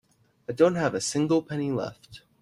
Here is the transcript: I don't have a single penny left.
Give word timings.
I 0.49 0.53
don't 0.53 0.77
have 0.77 0.95
a 0.95 0.99
single 0.99 1.43
penny 1.43 1.69
left. 1.71 2.23